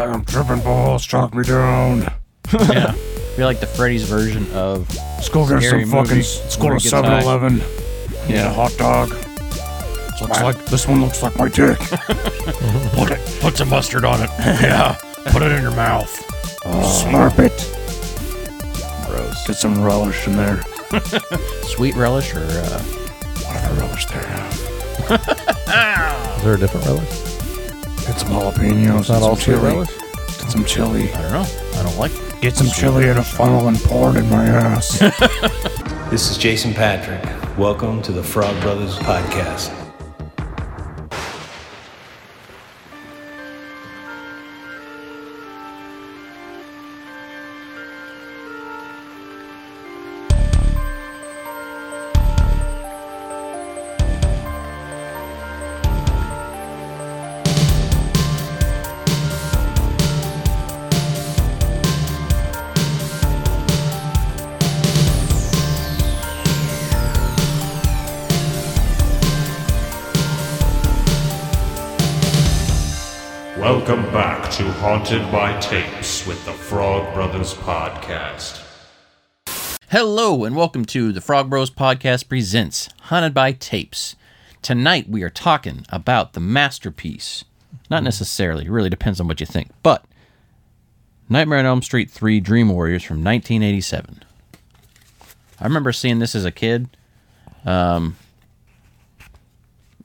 [0.00, 2.00] like I'm tripping balls, chalk me down.
[2.52, 2.94] yeah.
[3.36, 6.16] You're like the Freddy's version of Let's go get Scary some fucking.
[6.16, 7.58] movie Let's go to he gets 7 Eleven.
[7.58, 7.66] Get
[8.28, 8.52] a Yeah.
[8.52, 9.10] hot dog.
[10.20, 11.78] Looks like this one looks like my dick.
[11.78, 13.38] Put it.
[13.40, 14.30] Put some mustard on it.
[14.38, 14.98] Yeah.
[15.28, 16.10] Put it in your mouth.
[16.64, 17.52] Slurp it.
[19.08, 19.46] Gross.
[19.46, 20.62] Get some relish in there.
[21.62, 22.82] Sweet relish or uh,
[23.46, 24.56] Whatever relish they have.
[26.42, 27.29] There a different relish?
[28.06, 29.08] Get some jalapenos.
[29.08, 29.68] Not and all some sweet chili.
[29.74, 29.96] relish?
[29.98, 31.12] Get some chili.
[31.12, 31.46] I don't know.
[31.78, 32.40] I don't like it.
[32.40, 35.00] Get some chili in a funnel and pour it in my ass.
[36.10, 37.22] This is Jason Patrick.
[37.56, 39.79] Welcome to the Frog Brothers Podcast.
[73.60, 78.64] Welcome back to Haunted by Tapes with the Frog Brothers Podcast.
[79.90, 84.16] Hello and welcome to the Frog Bros Podcast presents Haunted by Tapes.
[84.62, 87.44] Tonight we are talking about the masterpiece.
[87.90, 90.06] Not necessarily, it really depends on what you think, but
[91.28, 94.22] Nightmare on Elm Street 3 Dream Warriors from 1987.
[95.60, 96.96] I remember seeing this as a kid,
[97.66, 98.16] um,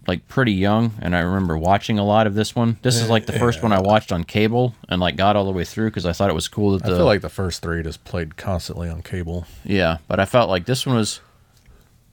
[0.08, 2.78] like pretty young, and I remember watching a lot of this one.
[2.82, 5.52] This is like the first one I watched on cable and like got all the
[5.52, 7.62] way through because I thought it was cool that the, I feel like the first
[7.62, 9.46] three just played constantly on cable.
[9.64, 11.22] yeah, but I felt like this one was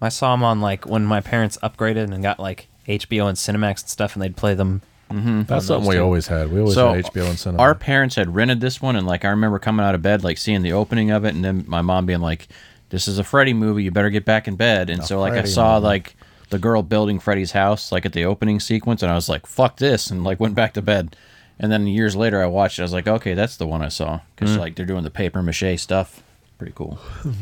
[0.00, 3.82] I saw them on like when my parents upgraded and got like HBO and Cinemax
[3.82, 4.82] and stuff, and they'd play them.
[5.10, 5.42] Mm-hmm.
[5.42, 6.02] That's something we two.
[6.02, 6.50] always had.
[6.50, 7.62] We always so had HBO and cinema.
[7.62, 10.38] our parents had rented this one and like i remember coming out of bed like
[10.38, 12.48] seeing the opening of it and then my mom being like
[12.88, 15.44] this is a freddy movie you better get back in bed and so like i
[15.44, 15.84] saw movie.
[15.84, 16.16] like
[16.52, 19.76] the girl building freddy's house like at the opening sequence and i was like fuck
[19.78, 21.16] this and like went back to bed
[21.58, 23.88] and then years later i watched it i was like okay that's the one i
[23.88, 26.22] saw because like they're doing the paper mache stuff
[26.58, 26.98] pretty cool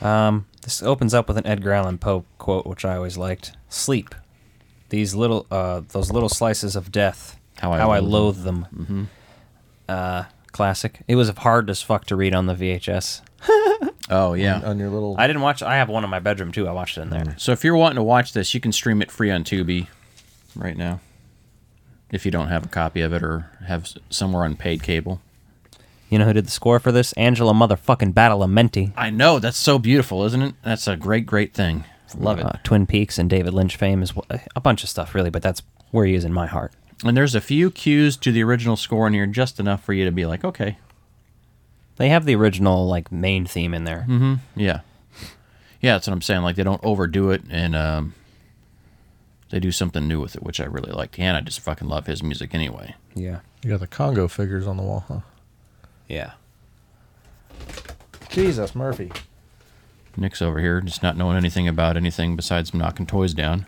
[0.00, 4.14] Um, this opens up with an Edgar Allan Poe quote, which I always liked: "Sleep,
[4.90, 7.38] these little, uh, those little slices of death.
[7.58, 9.04] How I loathe loathe them." Mm-hmm.
[9.88, 11.00] Uh, classic.
[11.08, 13.22] It was hard as fuck to read on the VHS.
[14.10, 15.16] oh yeah on your little.
[15.18, 15.62] I didn't watch.
[15.62, 16.66] I have one in my bedroom too.
[16.68, 17.34] I watched it in there.
[17.38, 19.88] so if you're wanting to watch this you can stream it free on tubi
[20.54, 21.00] right now
[22.12, 25.20] if you don't have a copy of it or have somewhere on paid cable
[26.08, 27.12] You know who did the score for this?
[27.14, 28.92] Angelo motherfucking Badalamenti.
[28.96, 30.54] I know that's so beautiful, isn't it?
[30.62, 31.84] That's a great, great thing.
[32.16, 32.44] Love it.
[32.46, 34.12] Uh, Twin Peaks and David Lynch fame is
[34.54, 36.72] a bunch of stuff really, but that's where he is in my heart.
[37.04, 40.04] And there's a few cues to the original score in here, just enough for you
[40.04, 40.78] to be like, okay,
[41.96, 44.06] They have the original like main theme in there.
[44.54, 44.80] yeah,
[45.80, 45.94] yeah.
[45.94, 46.42] That's what I'm saying.
[46.42, 48.14] Like they don't overdo it, and um,
[49.50, 51.18] they do something new with it, which I really like.
[51.18, 52.94] And I just fucking love his music anyway.
[53.14, 53.40] Yeah.
[53.62, 55.20] you got the Congo figures on the wall, huh?
[56.08, 56.32] Yeah.
[58.28, 59.10] Jesus, Murphy.
[60.16, 63.66] Nick's over here, just not knowing anything about anything besides knocking toys down.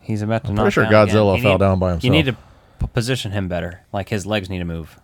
[0.00, 1.08] He's about to I'm knock pretty sure down.
[1.08, 2.04] Godzilla You fell need- down by himself.
[2.04, 3.82] You need to p- position him better.
[3.92, 4.98] Like his legs need to move.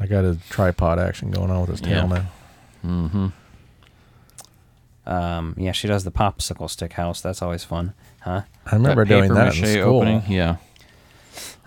[0.00, 2.24] I got a tripod action going on with his tail Yeah.
[2.82, 3.32] now.
[5.06, 7.20] Um, yeah, she does the popsicle stick house.
[7.20, 8.42] That's always fun, huh?
[8.66, 9.96] I remember That doing that in mache school.
[9.98, 10.56] opening, yeah.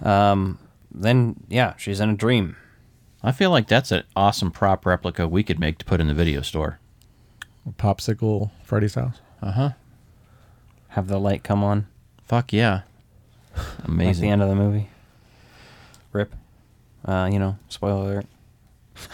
[0.02, 0.58] Um,
[0.92, 2.56] then yeah, she's in a dream.
[3.24, 6.14] I feel like that's an awesome prop replica we could make to put in the
[6.14, 6.80] video store.
[7.78, 9.18] Popsicle Freddy's house.
[9.42, 9.70] Uh huh.
[10.90, 11.88] Have the light come on.
[12.24, 12.82] Fuck yeah.
[13.56, 14.22] Like Amazing.
[14.24, 14.90] the end of the movie.
[16.12, 16.34] Rip.
[17.08, 18.26] Uh, you know, spoiler alert.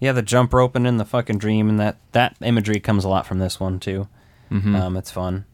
[0.00, 3.08] yeah, the jump rope and in the fucking dream, and that that imagery comes a
[3.08, 4.08] lot from this one too.
[4.50, 4.74] Mhm.
[4.78, 5.44] Um, it's fun.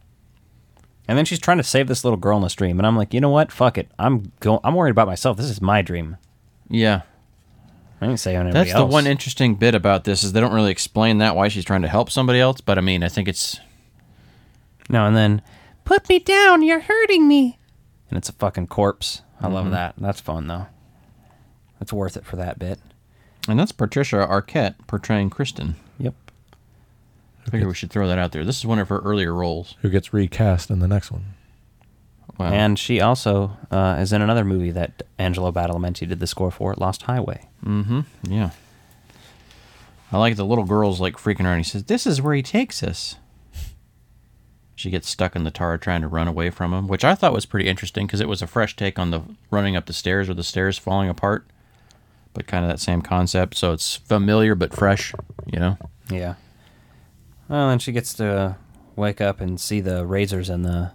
[1.06, 3.14] And then she's trying to save this little girl in this dream, and I'm like,
[3.14, 3.50] you know what?
[3.52, 3.90] Fuck it.
[3.98, 5.36] I'm go- I'm worried about myself.
[5.36, 6.16] This is my dream.
[6.68, 7.02] yeah.
[8.00, 10.52] I didn't say on anybody That's the one interesting bit about this is they don't
[10.54, 13.26] really explain that why she's trying to help somebody else, but I mean, I think
[13.26, 13.58] it's
[14.88, 15.42] No, and then
[15.84, 16.62] put me down.
[16.62, 17.58] You're hurting me.
[18.08, 19.22] And it's a fucking corpse.
[19.40, 19.94] I love that.
[19.98, 20.68] That's fun though.
[21.80, 22.78] It's worth it for that bit.
[23.48, 25.76] and that's Patricia Arquette portraying Kristen.
[25.98, 26.14] Yep.
[27.46, 28.44] I figure we should throw that out there.
[28.44, 29.74] This is one of her earlier roles.
[29.80, 31.24] Who gets recast in the next one?
[32.38, 32.52] Wow.
[32.52, 36.74] And she also uh, is in another movie that Angelo Badalamenti did the score for,
[36.74, 37.48] Lost Highway.
[37.64, 38.00] mm-hmm.
[38.22, 38.50] Yeah.
[40.12, 41.56] I like the little girl's like freaking around.
[41.56, 43.16] And he says, "This is where he takes us."
[44.74, 47.32] she gets stuck in the tar trying to run away from him, which I thought
[47.32, 50.28] was pretty interesting because it was a fresh take on the running up the stairs
[50.28, 51.46] or the stairs falling apart,
[52.38, 53.56] but kind of that same concept.
[53.56, 55.12] So it's familiar but fresh,
[55.44, 55.76] you know.
[56.08, 56.36] Yeah.
[57.48, 58.56] Well, then she gets to
[58.94, 60.92] wake up and see the razors and the.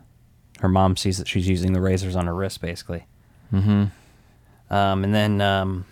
[0.61, 3.07] Her mom sees that she's using the razors on her wrist, basically.
[3.51, 4.73] Mm-hmm.
[4.73, 5.85] Um, and then um,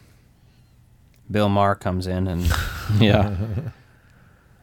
[1.30, 2.50] Bill Maher comes in and
[3.02, 3.36] Yeah,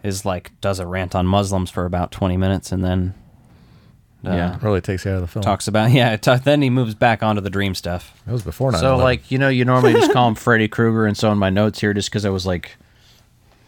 [0.02, 3.12] is like does a rant on Muslims for about twenty minutes, and then
[4.26, 4.58] uh, Yeah.
[4.62, 5.42] Really takes you out of the film.
[5.42, 6.12] talks about yeah.
[6.12, 8.20] It ta- then he moves back onto the dream stuff.
[8.26, 11.06] It was before 9 So like you know, you normally just call him Freddy Krueger,
[11.06, 12.76] and so in my notes here, just because I was like,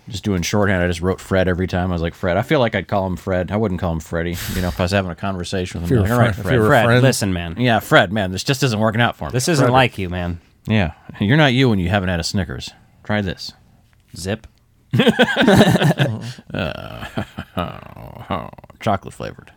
[0.09, 1.91] just doing shorthand, I just wrote Fred every time.
[1.91, 2.37] I was like Fred.
[2.37, 3.53] I feel like I'd call him Fred.
[3.53, 4.37] I wouldn't call him Freddy.
[4.55, 6.27] You know, if I was having a conversation with him, you be were like, all
[6.27, 6.85] right, friend- Fred.
[6.85, 7.55] Fred, listen, man.
[7.59, 9.31] Yeah, Fred, man, this just isn't working out for me.
[9.33, 10.41] This isn't like you, man.
[10.67, 12.71] yeah, you're not you when you haven't had a Snickers.
[13.05, 13.53] Try this.
[14.17, 14.47] Zip.
[18.81, 19.53] Chocolate flavored.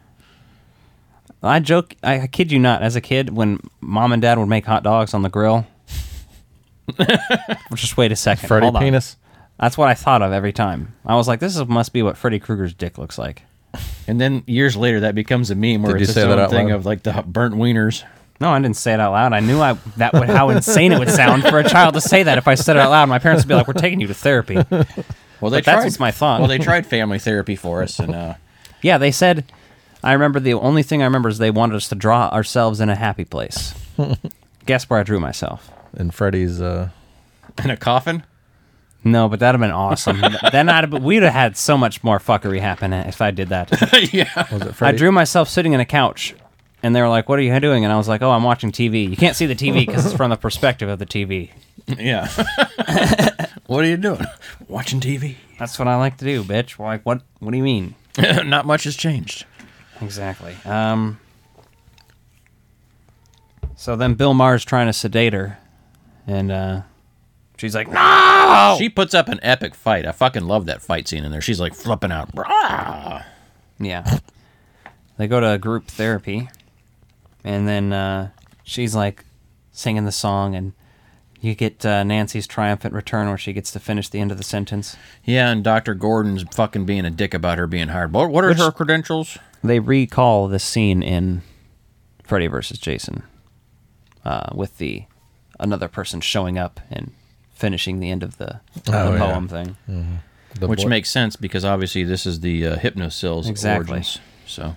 [1.49, 1.95] I joke.
[2.03, 2.81] I, I kid you not.
[2.81, 5.65] As a kid, when mom and dad would make hot dogs on the grill,
[7.75, 8.47] just wait a second.
[8.47, 8.81] Freddy Hold on.
[8.81, 9.17] penis.
[9.59, 10.93] That's what I thought of every time.
[11.05, 13.43] I was like, this is, must be what Freddy Krueger's dick looks like.
[14.07, 16.31] And then years later, that becomes a meme where Did it's you its say that
[16.33, 16.75] own out thing loud?
[16.75, 18.03] of like the burnt wieners.
[18.41, 19.31] No, I didn't say it out loud.
[19.31, 22.23] I knew I that would how insane it would sound for a child to say
[22.23, 23.07] that if I said it out loud.
[23.07, 25.83] My parents would be like, "We're taking you to therapy." Well, they But that's tried.
[25.83, 26.39] what's my thought.
[26.41, 28.33] Well, they tried family therapy for us, and uh,
[28.81, 29.45] Yeah, they said.
[30.03, 32.89] I remember the only thing I remember is they wanted us to draw ourselves in
[32.89, 33.73] a happy place.
[34.65, 35.71] Guess where I drew myself?
[35.95, 36.89] In Freddy's uh
[37.63, 38.23] in a coffin.
[39.05, 40.21] No, but that'd have been awesome.
[40.51, 43.69] then I'd have, we'd have had so much more fuckery happen if I did that.
[44.13, 44.47] yeah.
[44.51, 46.33] was it I drew myself sitting in a couch,
[46.81, 48.71] and they were like, "What are you doing?" And I was like, "Oh, I'm watching
[48.71, 51.51] TV." You can't see the TV because it's from the perspective of the TV.
[51.85, 52.29] Yeah.
[53.67, 54.25] what are you doing?
[54.69, 55.35] Watching TV.
[55.59, 56.79] That's what I like to do, bitch.
[56.79, 57.21] Like, what?
[57.39, 57.95] What do you mean?
[58.17, 59.45] Not much has changed.
[60.01, 60.55] Exactly.
[60.65, 61.19] Um.
[63.75, 65.57] So then Bill Maher's trying to sedate her,
[66.27, 66.81] and uh,
[67.57, 70.05] she's like, "No!" She puts up an epic fight.
[70.05, 71.41] I fucking love that fight scene in there.
[71.41, 72.33] She's like flipping out.
[72.35, 73.23] Brah!
[73.79, 74.19] Yeah.
[75.17, 76.49] They go to group therapy,
[77.43, 78.29] and then uh,
[78.63, 79.25] she's like
[79.71, 80.73] singing the song, and
[81.41, 84.43] you get uh, Nancy's triumphant return where she gets to finish the end of the
[84.43, 84.95] sentence.
[85.25, 85.93] Yeah, and Dr.
[85.93, 88.13] Gordon's fucking being a dick about her being hired.
[88.13, 89.37] What, what are Which- her credentials?
[89.63, 91.41] They recall this scene in
[92.23, 92.77] Freddy vs.
[92.79, 93.23] Jason
[94.25, 95.03] uh, with the
[95.59, 97.11] another person showing up and
[97.53, 99.17] finishing the end of the, Oh, the yeah.
[99.19, 99.77] poem thing.
[100.59, 103.93] the Which boy- makes sense because obviously this is the uh, Hypnocil's Exactly.
[103.93, 104.19] origins.
[104.45, 104.75] So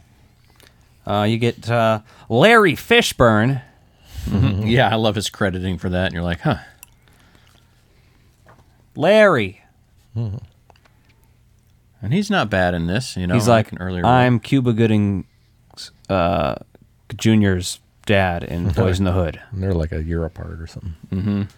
[1.06, 3.62] Uh, you get uh, Larry Fishburne.
[4.64, 6.06] yeah, I love his crediting for that.
[6.06, 6.58] And you're like, huh?
[8.94, 9.62] Larry.
[12.02, 13.16] And he's not bad in this.
[13.16, 14.04] You know, He's like, an earlier.
[14.04, 15.26] I'm Cuba Gooding
[16.08, 16.56] uh,
[17.16, 19.40] Jr.'s dad in Boys in the Hood.
[19.50, 21.48] and they're like a year apart or something.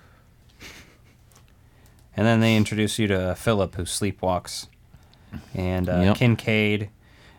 [2.17, 4.67] And then they introduce you to Philip, who sleepwalks,
[5.55, 6.17] and uh, Yep.
[6.17, 6.90] Kincaid.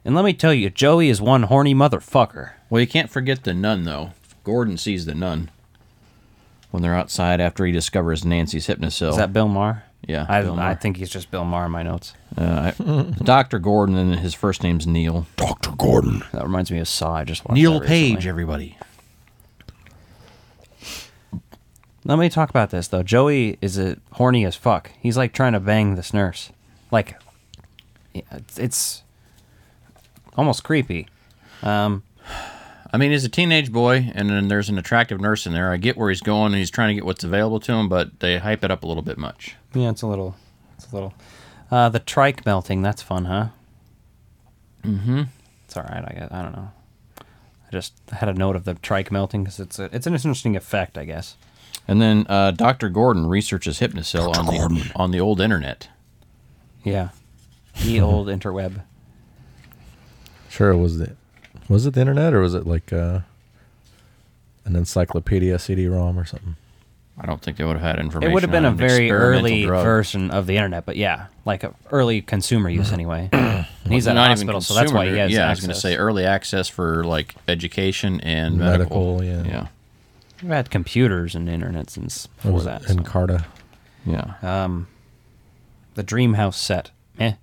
[0.05, 2.51] And let me tell you, Joey is one horny motherfucker.
[2.69, 4.11] Well, you can't forget the nun though.
[4.45, 5.51] Gordon sees the nun
[6.71, 9.09] when they're outside after he discovers Nancy's Hypnocil.
[9.09, 9.83] Is that Bill Maher?
[10.07, 12.13] Yeah, I, Bill I think he's just Bill Maher in my notes.
[12.37, 13.59] Uh, I- Dr.
[13.59, 15.27] Gordon, and his first name's Neil.
[15.35, 15.71] Dr.
[15.71, 16.23] Gordon.
[16.31, 17.13] That reminds me of Saw.
[17.15, 18.77] I just watched Neil that Page, everybody.
[22.05, 23.03] Let me talk about this though.
[23.03, 24.91] Joey is a horny as fuck.
[24.99, 26.51] He's like trying to bang this nurse.
[26.91, 27.15] Like,
[28.13, 29.03] yeah, it's, it's
[30.37, 31.07] almost creepy.
[31.61, 32.03] Um,
[32.91, 35.71] I mean, he's a teenage boy, and then there's an attractive nurse in there.
[35.71, 38.19] I get where he's going, and he's trying to get what's available to him, but
[38.19, 39.55] they hype it up a little bit much.
[39.73, 40.35] yeah, it's a little,
[40.75, 41.13] it's a little.
[41.69, 42.81] Uh, the trike melting.
[42.81, 43.49] That's fun, huh?
[44.83, 45.23] Mm-hmm.
[45.65, 46.03] It's all right.
[46.07, 46.31] I guess.
[46.31, 46.71] I don't know.
[47.19, 50.55] I just had a note of the trike melting because it's a, it's an interesting
[50.55, 51.35] effect, I guess.
[51.87, 52.89] And then uh, Dr.
[52.89, 55.89] Gordon researches Hypnocil on the on the old internet.
[56.83, 57.09] Yeah.
[57.83, 58.81] The old interweb.
[60.49, 61.15] Sure, it was the
[61.69, 63.21] was it the internet or was it like uh,
[64.65, 66.55] an encyclopedia CD-ROM or something?
[67.21, 68.31] I don't think they would have had information.
[68.31, 69.83] It would have been a very early drug.
[69.83, 73.29] version of the internet, but yeah, like a early consumer use anyway.
[73.85, 75.49] And he's at a Not hospital, even so that's why he consumer, has Yeah, I
[75.49, 79.17] was going to say early access for like education and medical.
[79.17, 79.51] Medical, yeah.
[79.61, 79.67] yeah,
[80.43, 82.81] We've had computers and internet since What before was that.
[82.83, 82.87] it?
[82.89, 82.93] so.
[82.95, 83.45] Encarta.
[84.05, 84.35] yeah.
[84.43, 84.87] Um,
[85.95, 87.33] the Dreamhouse set, eh?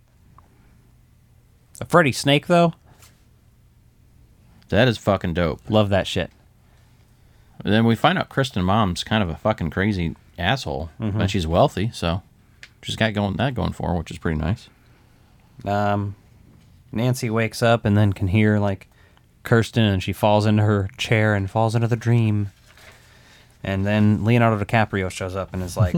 [1.78, 2.74] The Freddy Snake though,
[4.68, 5.60] That is fucking dope.
[5.68, 6.30] love that shit.
[7.64, 11.20] And then we find out Kristen Mom's kind of a fucking crazy asshole, Mm-hmm.
[11.22, 12.22] and she's wealthy, so
[12.82, 14.68] she's got going that going for her, which is pretty nice.
[15.64, 16.14] Um,
[16.92, 18.88] Nancy wakes up and then can hear like
[19.42, 22.50] Kirsten, and she falls into her chair and falls into the dream.
[23.64, 25.94] And then Leonardo DiCaprio shows up and is like,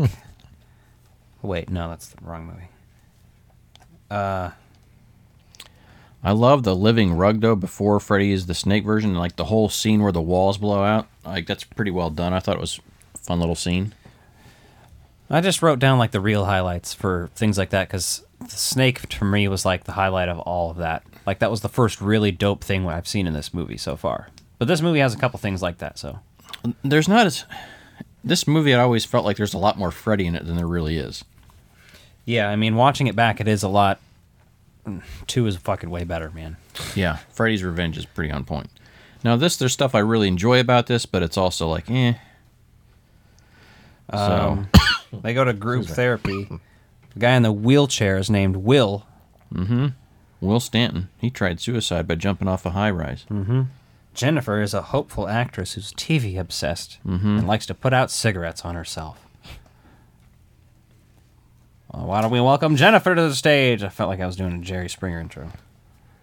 [1.42, 2.68] "Wait, no, that's the wrong movie."
[4.10, 4.50] Uh,
[6.22, 7.56] I love the living rug though.
[7.56, 11.06] Before Freddy is the snake version, like the whole scene where the walls blow out.
[11.25, 12.32] Like that's pretty well done.
[12.32, 12.80] I thought it was
[13.14, 13.94] a fun little scene.
[15.30, 19.08] I just wrote down like the real highlights for things like that because the snake
[19.10, 21.02] to me was like the highlight of all of that.
[21.26, 24.28] Like that was the first really dope thing I've seen in this movie so far.
[24.58, 25.98] But this movie has a couple things like that.
[25.98, 26.18] So
[26.82, 27.44] There's not as
[28.25, 28.75] this movie.
[28.75, 31.25] I always felt like there's a lot more Freddy in it than there really is.
[32.25, 34.00] yeah, I mean, watching it back, it is a lot.
[35.26, 36.57] Two is fucking way better, man.
[36.95, 38.71] Yeah, Freddy's Revenge is pretty on point.
[39.25, 42.14] Now this, there's stuff I really enjoy about this, but it's also like, eh.
[44.11, 44.68] So Um,
[45.23, 46.45] They go to group therapy.
[47.14, 49.07] The guy in the wheelchair is named Will.
[49.52, 49.88] Mm-hmm.
[50.40, 53.25] Will Stanton, he tried suicide by jumping off a high rise.
[53.30, 53.62] Mm-hmm.
[54.14, 58.75] Jennifer is a hopeful actress who's TV obsessed and likes to put out cigarettes on
[58.75, 59.26] herself.
[61.92, 63.83] Well, why don't we welcome Jennifer to the stage?
[63.83, 65.50] I felt like I was doing a Jerry Springer intro.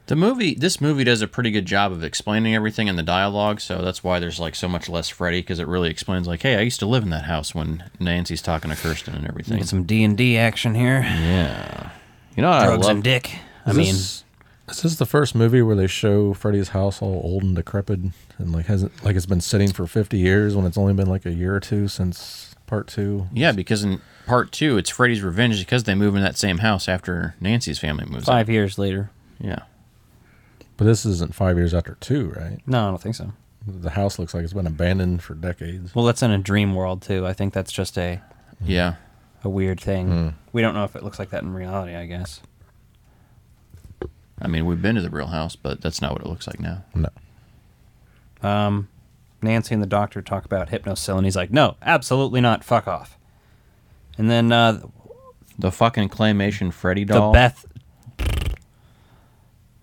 [0.07, 3.59] The movie, this movie does a pretty good job of explaining everything in the dialogue,
[3.59, 6.57] so that's why there's like so much less Freddy because it really explains like, hey,
[6.57, 9.57] I used to live in that house when Nancy's talking to Kirsten and everything.
[9.57, 11.01] Get some D and D action here.
[11.01, 11.89] yeah,
[12.35, 12.95] you know what I Drugs love?
[12.97, 13.35] and dick.
[13.65, 14.23] I mean, this,
[14.69, 17.99] is this the first movie where they show Freddy's house all old and decrepit
[18.37, 21.25] and like hasn't like it's been sitting for fifty years when it's only been like
[21.25, 23.27] a year or two since part two?
[23.33, 26.87] Yeah, because in part two, it's Freddy's Revenge because they move in that same house
[26.89, 28.25] after Nancy's family moves.
[28.25, 29.11] five years later.
[29.39, 29.59] Yeah.
[30.77, 32.59] But this isn't five years after two, right?
[32.67, 33.31] No, I don't think so.
[33.67, 35.95] The house looks like it's been abandoned for decades.
[35.95, 37.25] Well, that's in a dream world too.
[37.25, 38.21] I think that's just a
[38.63, 38.95] Yeah.
[39.43, 40.07] a weird thing.
[40.07, 40.27] Hmm.
[40.53, 41.95] We don't know if it looks like that in reality.
[41.95, 42.41] I guess.
[44.41, 46.59] I mean, we've been to the real house, but that's not what it looks like
[46.59, 46.83] now.
[46.93, 47.09] No.
[48.47, 48.89] Um,
[49.45, 52.63] Nancy and the doctor talk about hypnocil, and he's like, "No, absolutely not.
[52.63, 53.17] Fuck off."
[54.17, 54.81] And then uh,
[55.57, 57.31] The fucking claymation Freddy doll.
[57.31, 57.37] the.
[57.37, 57.65] Beth.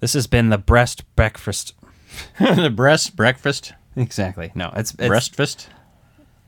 [0.01, 1.75] This has been the breast breakfast.
[2.41, 3.73] the breast breakfast.
[3.97, 4.53] Exactly.
[4.55, 5.69] No, it's it's breast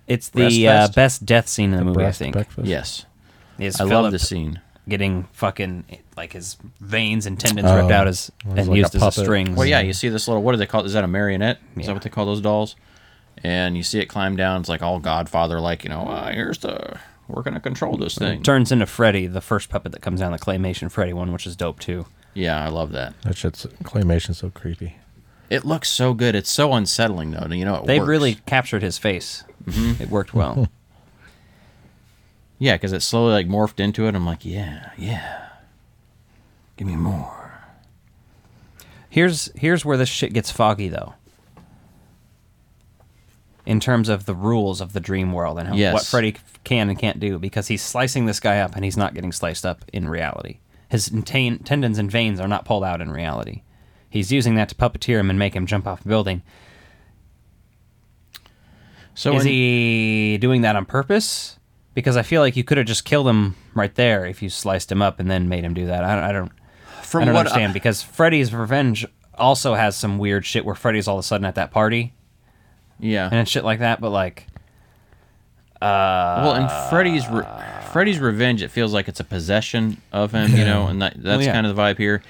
[0.06, 2.04] it's the uh, best death scene in the, movie.
[2.04, 2.34] I think.
[2.34, 2.66] breakfast?
[2.66, 3.06] Yes.
[3.58, 4.60] Is I love Philip this scene.
[4.88, 5.84] getting fucking
[6.16, 9.04] like his veins and tendons Oh, ripped out as and like a used as a
[9.04, 9.24] puppet.
[9.24, 9.56] strings.
[9.56, 10.42] Well, yeah, you see this little.
[10.42, 10.84] What do they call?
[10.84, 11.58] Is that a marionette?
[11.76, 11.86] Is Yeah.
[11.86, 12.76] that what they call those dolls?
[13.42, 14.60] And you see it climb down.
[14.60, 16.06] It's like all Godfather, like you know.
[16.08, 16.98] Uh, here's the.
[17.28, 18.42] We're gonna control this thing.
[18.42, 21.56] turns into Freddy, the first puppet that comes down, the claymation Freddy one, which is
[21.56, 22.06] dope too.
[22.34, 23.14] Yeah, I love that.
[23.22, 24.96] That shit's claymation so creepy.
[25.50, 26.34] It looks so good.
[26.34, 27.46] It's so unsettling though.
[27.54, 28.08] You know, it They works.
[28.08, 29.44] really captured his face.
[29.66, 30.68] It worked well.
[32.58, 34.14] Yeah, because it slowly like morphed into it.
[34.14, 35.48] I'm like, yeah, yeah.
[36.76, 37.52] Give me more.
[39.10, 41.14] here's here's where this shit gets foggy though.
[43.66, 45.94] In terms of the rules of the dream world and how, Yes.
[45.94, 49.14] what Freddy can and can't do, because he's slicing this guy up and he's not
[49.14, 50.58] getting sliced up in reality.
[50.90, 53.62] His ten- tendons and veins are not pulled out in reality.
[54.10, 56.42] He's using that to puppeteer him and make him jump off a building.
[59.14, 61.58] So is in- he doing that on purpose?
[61.94, 64.90] Because I feel like you could have just killed him right there if you sliced
[64.90, 66.02] him up and then made him do that.
[66.04, 66.24] I don't.
[66.24, 66.52] I don't,
[67.02, 69.06] from I don't what understand because Freddy's Revenge
[69.36, 72.13] also has some weird shit where Freddy's all of a sudden at that party
[73.04, 73.28] yeah.
[73.30, 74.00] and shit like that.
[74.00, 74.46] But like,
[75.80, 77.46] well, in Freddy's Re-
[77.92, 81.44] Freddy's Revenge, it feels like it's a possession of him, you know, and that, that's
[81.44, 81.52] yeah.
[81.52, 82.22] kind of the vibe here.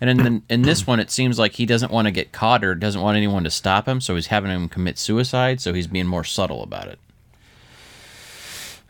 [0.00, 2.64] And in the, in this one, it seems like he doesn't want to get caught
[2.64, 5.60] or doesn't want anyone to stop him, so he's having him commit suicide.
[5.60, 6.98] So he's being more subtle about it.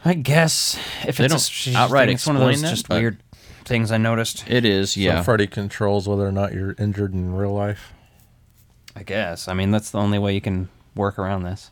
[0.04, 2.88] I guess if They it's don't strange outright thing, it's one of those that, just
[2.88, 3.18] weird
[3.64, 4.48] things I noticed.
[4.48, 5.18] It is, yeah.
[5.18, 7.92] So Freddy controls whether or not you're injured in real life.
[8.94, 9.48] I guess.
[9.48, 11.70] I mean, that's the only way you can work around this,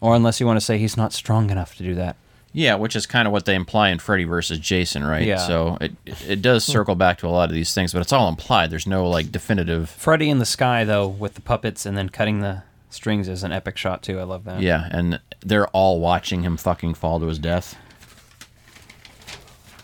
[0.00, 2.16] or unless you want to say he's not strong enough to do that.
[2.52, 5.26] Yeah, which is kind of what they imply in Freddy versus Jason, right?
[5.26, 5.36] Yeah.
[5.36, 5.92] So it
[6.26, 8.70] it does circle back to a lot of these things, but it's all implied.
[8.70, 9.90] There's no like definitive.
[9.90, 13.52] Freddy in the sky though, with the puppets and then cutting the strings is an
[13.52, 14.18] epic shot too.
[14.18, 14.60] I love that.
[14.60, 17.76] Yeah, and they're all watching him fucking fall to his death.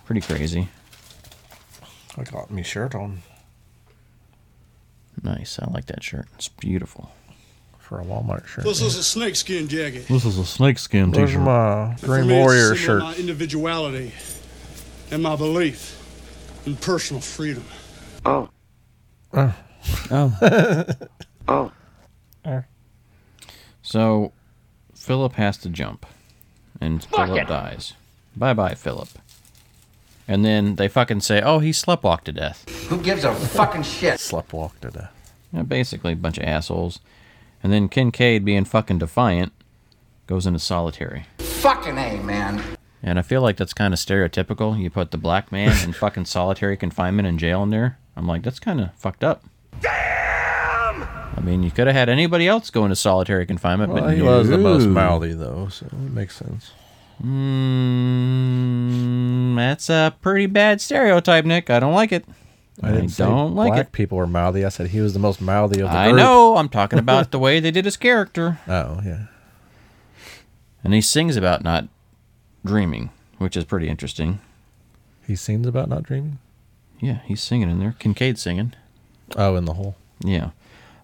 [0.07, 0.69] Pretty crazy.
[2.17, 3.23] I got me shirt on
[5.23, 5.59] Nice.
[5.59, 6.27] I like that shirt.
[6.35, 7.11] It's beautiful.
[7.85, 8.65] For a Walmart shirt.
[8.65, 10.09] This is a snakeskin jacket.
[10.09, 11.43] This is a snakeskin Where's t-shirt.
[11.43, 13.03] my For Green me, Warrior shirt?
[13.03, 14.13] My individuality
[15.11, 16.01] and my belief
[16.67, 17.65] in personal freedom.
[18.25, 18.49] Oh.
[19.35, 19.55] Oh.
[20.11, 20.93] Oh.
[21.49, 21.73] oh.
[23.83, 24.33] So,
[24.95, 26.07] Philip has to jump,
[26.81, 27.93] and Philip dies.
[28.35, 29.11] Bye bye, Philip.
[30.27, 34.15] And then they fucking say, "Oh, he sleptwalked to death." Who gives a fucking shit?
[34.15, 35.13] Sleptwalk to death.
[35.53, 37.01] Yeah, basically a bunch of assholes.
[37.65, 39.53] And then Kincaid, being fucking defiant,
[40.27, 41.25] goes into solitary.
[41.39, 42.63] Fucking A, man.
[43.03, 44.79] And I feel like that's kind of stereotypical.
[44.79, 47.99] You put the black man in fucking solitary confinement in jail in there.
[48.17, 49.45] I'm like, that's kind of fucked up.
[49.81, 51.03] Damn!
[51.37, 54.21] I mean, you could have had anybody else go into solitary confinement, Well, but he
[54.23, 54.91] was the most no.
[54.91, 56.71] mouthy though, so it makes sense.
[58.25, 61.71] Mm, that's a pretty bad stereotype, Nick.
[61.71, 62.25] I don't like it.
[62.83, 63.75] I, didn't say don't like it.
[63.75, 63.93] black it.
[63.93, 64.65] people were mouthy.
[64.65, 66.17] I said he was the most mouthy of the I group.
[66.17, 66.57] know.
[66.57, 68.59] I'm talking about the way they did his character.
[68.69, 69.27] Oh yeah.
[70.83, 71.89] And he sings about not
[72.65, 74.41] dreaming, which is pretty interesting.
[75.27, 76.39] He sings about not dreaming.
[77.01, 77.95] Yeah, he's singing in there.
[77.99, 78.75] Kincaid singing.
[79.37, 79.97] Oh, in the hole.
[80.23, 80.51] Yeah.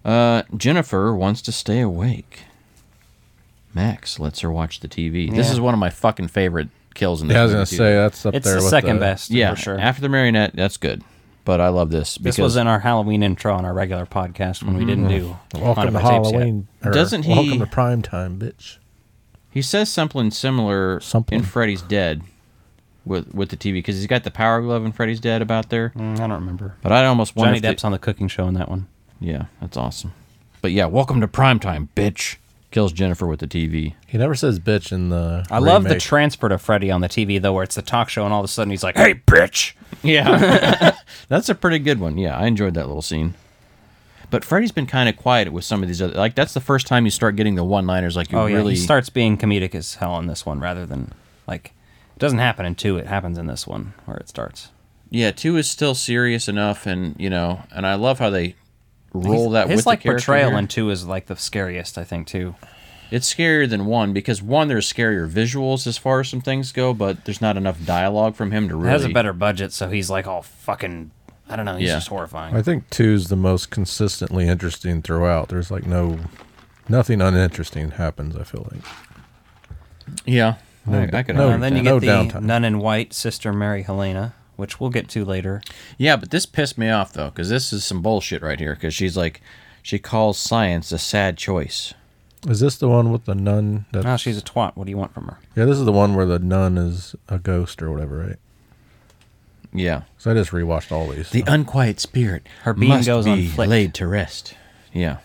[0.05, 2.41] Uh, Jennifer wants to stay awake.
[3.73, 5.33] Max lets her watch the TV.
[5.33, 7.75] This is one of my fucking favorite kills in the Yeah, I was gonna too.
[7.77, 9.79] say that's up It's there It's the with second the, best, Yeah, for sure.
[9.79, 11.03] after the marionette, that's good.
[11.43, 14.61] But I love this because this was in our Halloween intro on our regular podcast
[14.63, 16.33] when we didn't do Welcome Haunted to by Tapes yet.
[16.39, 16.67] Halloween.
[16.85, 18.77] or Doesn't he- Welcome to prime time, bitch.
[19.49, 21.39] he says something similar Something.
[21.39, 22.21] in Freddy's Dead
[23.05, 25.91] with with the TV because he's got the power glove in Freddy's Dead about there.
[25.95, 26.75] Mm, I don't remember.
[26.83, 28.87] But I almost wonder Johnny if they- Depp's on the cooking show in that one.
[29.19, 30.13] Yeah, that's awesome.
[30.61, 32.35] But yeah, welcome to primetime, bitch.
[32.71, 33.95] Kills Jennifer with the TV.
[34.07, 35.45] He never says bitch in the.
[35.51, 36.01] I love the remake.
[36.01, 38.45] transfer to Freddy on the TV though, where it's the talk show and all of
[38.45, 40.95] a sudden he's like, "Hey, bitch!" Yeah.
[41.27, 42.17] that's a pretty good one.
[42.17, 43.35] Yeah, I enjoyed that little scene.
[44.29, 46.87] But Freddy's been kind of quiet with some of these other like that's the first
[46.87, 49.75] time you start getting the one-liners like you Oh yeah, really he starts being comedic
[49.75, 51.13] as hell in this one, rather than
[51.47, 51.73] like
[52.15, 52.97] it doesn't happen in two.
[52.97, 54.69] It happens in this one where it starts.
[55.13, 58.55] Yeah, 2 is still serious enough and, you know, and I love how they
[59.13, 60.59] roll that His with like the character portrayal here.
[60.59, 62.55] in two is like the scariest, I think, too.
[63.11, 66.93] It's scarier than 1 because 1 there's scarier visuals as far as some things go,
[66.93, 69.89] but there's not enough dialogue from him to It really has a better budget, so
[69.89, 71.11] he's like all fucking.
[71.49, 71.75] I don't know.
[71.75, 71.95] He's Yeah.
[71.95, 72.55] just horrifying.
[72.55, 75.49] I think two's the most consistently interesting throughout.
[75.49, 76.19] There's like no,
[76.87, 78.37] nothing uninteresting happens.
[78.37, 78.81] I feel like.
[80.25, 80.55] Yeah.
[80.85, 82.43] No, I, I could no, and then you get No the downtime.
[82.43, 85.61] nun in white, Sister Mary Helena, which we'll get to later.
[85.97, 88.75] Yeah, but this pissed me off though, because this is some bullshit right here.
[88.75, 89.41] Because she's like,
[89.83, 91.93] she calls science a sad choice.
[92.47, 93.85] Is this the one with the nun?
[93.91, 94.75] That's, Oh, she's a twat.
[94.75, 95.37] What do you want from her?
[95.55, 98.37] yeah, this is the one where the nun is a ghost or whatever, right?
[99.73, 101.29] Yeah, So I just rewatched all these.
[101.29, 102.47] the unquiet spirit.
[102.63, 103.69] Her being must goes on be flick.
[103.69, 104.55] laid to rest.
[104.93, 105.17] Yeah,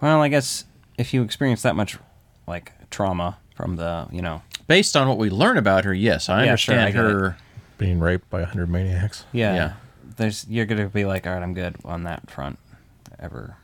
[0.00, 0.64] Well, I guess
[0.98, 1.98] if you experience that much
[2.46, 6.44] like trauma from the, you know, based on what we learn about her, yes, I
[6.44, 7.34] Yeah, sure, I understand get it.
[7.82, 7.86] Her.
[7.86, 9.24] being raped by a hundred maniacs.
[9.32, 9.72] yeah, Yeah.
[10.16, 12.58] there's you're gonna be like, all right, I'm good on that front.
[13.18, 13.56] Ever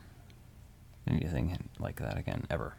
[1.09, 2.45] anything like that again?
[2.51, 2.75] Ever?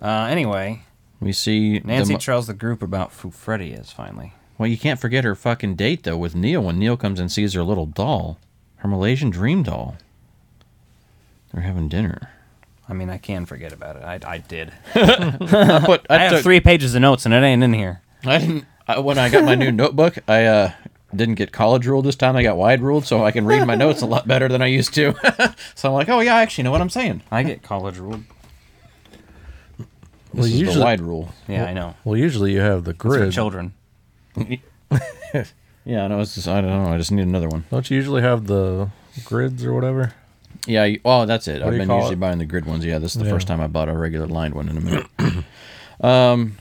[0.00, 0.82] Uh, anyway,
[1.20, 3.92] We see Nancy mo- tells the group about who Freddy is.
[3.92, 7.30] Finally, well, you can't forget her fucking date though with Neil when Neil comes and
[7.30, 8.38] sees her little doll,
[8.76, 9.96] her Malaysian dream doll.
[11.52, 12.30] They're having dinner.
[12.88, 14.02] I mean, I can forget about it.
[14.02, 14.72] I, I did.
[14.94, 16.06] I put.
[16.10, 18.00] I, I have took- three pages of notes and it ain't in here.
[18.24, 18.64] I didn't.
[18.88, 20.72] I, when I got my new notebook, I uh,
[21.14, 22.36] didn't get college ruled this time.
[22.36, 24.66] I got wide ruled, so I can read my notes a lot better than I
[24.66, 25.14] used to.
[25.74, 27.22] so I'm like, oh yeah, I actually know what I'm saying.
[27.30, 28.24] I get college ruled.
[29.78, 29.86] This
[30.34, 31.28] Well, is usually- the wide rule.
[31.48, 31.94] Yeah, I know.
[32.04, 33.32] Well, usually you have the It's for grid.
[33.32, 33.74] children.
[35.84, 36.20] Yeah, I know.
[36.20, 36.92] It's just I don't know.
[36.92, 37.64] I just need another one.
[37.68, 38.90] Don't you usually have the
[39.24, 40.14] grids or whatever?
[40.64, 40.84] Yeah.
[40.84, 41.54] You, oh, that's it.
[41.60, 42.20] What I've been usually it?
[42.20, 42.84] buying the grid ones.
[42.84, 43.32] Yeah, this is the Yeah.
[43.32, 45.06] first time I bought a regular lined one in a minute.
[46.00, 46.56] um.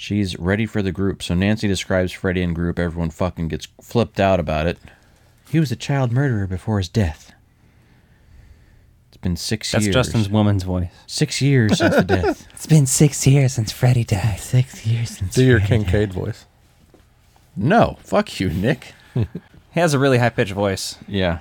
[0.00, 1.22] She's ready for the group.
[1.22, 2.78] So Nancy describes Freddy and group.
[2.78, 4.78] Everyone fucking gets flipped out about it.
[5.50, 7.34] He was a child murderer before his death.
[9.08, 9.94] It's been six That's years.
[9.94, 10.88] Justin's woman's voice.
[11.06, 12.48] Six years since the death.
[12.54, 14.40] It's been six years since Freddy died.
[14.40, 15.34] Six years since.
[15.34, 16.46] Do your Kincaid voice.
[17.54, 18.94] No, fuck you, Nick.
[19.72, 20.96] He has a really high pitched voice.
[21.06, 21.40] Yeah.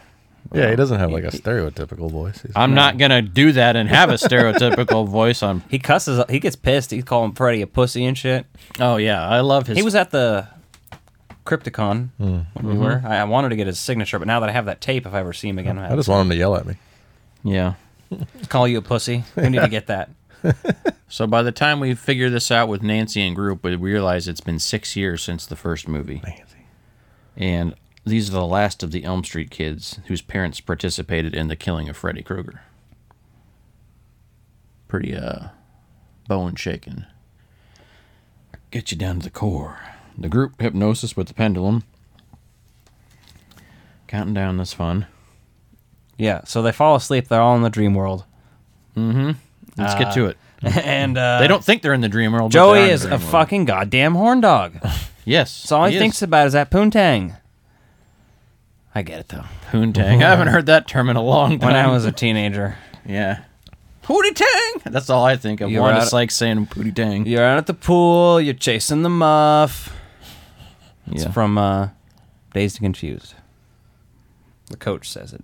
[0.54, 2.42] Yeah, he doesn't have like a stereotypical voice.
[2.42, 5.44] He's, I'm not gonna do that and have a stereotypical voice.
[5.44, 5.62] I'm.
[5.70, 6.24] He cusses.
[6.30, 6.92] He gets pissed.
[6.92, 8.46] He's calling Freddy a pussy and shit.
[8.80, 9.78] Oh yeah, I love his.
[9.78, 10.48] He was at the
[11.46, 12.40] Crypticon Hmm.
[12.54, 13.02] when we were.
[13.06, 15.14] I, I wanted to get his signature, but now that I have that tape, if
[15.14, 16.76] I ever see him again, I just want him to yell at me.
[17.44, 17.74] Yeah.
[18.50, 19.24] call you a pussy.
[19.36, 20.10] We need to get that.
[21.12, 24.42] So by the time we figure this out with Nancy and group, we realize it's
[24.42, 26.68] been six years since the first movie, Nancy.
[27.36, 27.74] and
[28.10, 31.90] these are the last of the Elm Street kids whose parents participated in the killing
[31.90, 32.62] of Freddy Krueger.
[34.88, 35.50] Pretty uh,
[36.28, 37.06] bone shaking.
[38.72, 39.80] Get you down to the core.
[40.18, 41.84] The group hypnosis with the pendulum.
[44.08, 45.08] Counting down this fun.
[46.18, 46.44] Yeah.
[46.44, 47.28] So they fall asleep.
[47.28, 48.26] They're all in the dream world.
[48.96, 49.32] Mm hmm.
[49.82, 50.38] Let's get to it.
[50.62, 52.52] and uh, They don't think they're in the dream world.
[52.52, 53.22] Joey is a world.
[53.24, 54.80] fucking goddamn horn dog.
[55.26, 55.62] Yes.
[55.62, 56.00] That's all he, is.
[56.00, 57.38] thinks about is that poontang.
[58.96, 59.44] I get it though.
[59.72, 60.24] Poontang.
[60.24, 61.68] I haven't heard that term in a long time.
[61.68, 63.44] When I was a teenager, yeah.
[64.04, 64.92] Pootie tang.
[64.92, 65.70] That's all I think of.
[65.70, 67.28] You Wanda were out- Sykes saying pootie tang.
[67.28, 69.96] you're out at the pool, you're chasing the muff.
[71.12, 71.32] It's Yeah.
[71.32, 71.90] from uh,
[72.54, 73.36] Dazed and Confused.
[74.72, 75.44] The coach says it